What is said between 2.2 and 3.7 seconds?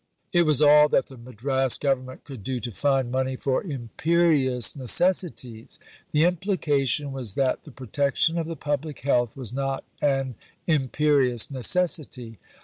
could do to find money for